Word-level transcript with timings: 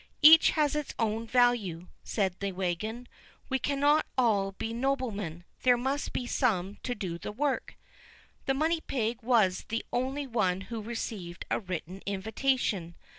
"Each 0.23 0.49
has 0.57 0.75
its 0.75 0.95
own 0.97 1.27
value," 1.27 1.85
said 2.03 2.39
the 2.39 2.51
wagon; 2.53 3.07
"we 3.49 3.59
cannot 3.59 4.07
all 4.17 4.53
be 4.53 4.73
noblemen; 4.73 5.43
there 5.61 5.77
must 5.77 6.11
be 6.11 6.25
some 6.25 6.79
to 6.81 6.95
do 6.95 7.19
the 7.19 7.31
work." 7.31 7.75
The 8.47 8.55
money 8.55 8.81
pig 8.81 9.21
was 9.21 9.65
the 9.69 9.85
only 9.93 10.25
one 10.25 10.61
who 10.61 10.81
received 10.81 11.45
a 11.51 11.59
written 11.59 12.01
invitation. 12.07 12.95